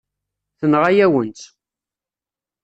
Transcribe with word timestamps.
Tenɣa-yawen-tt. 0.59 1.41